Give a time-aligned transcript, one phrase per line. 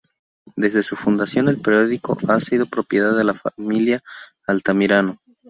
[0.55, 4.01] Desde su fundación el periódico ha sido propiedad de la familia
[4.47, 5.19] Altamirano.